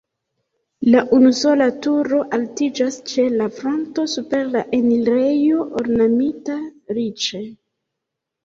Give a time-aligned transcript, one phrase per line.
[0.93, 6.57] La unusola turo altiĝas ĉe la fronto super la enirejo ornamita
[7.01, 7.45] riĉe.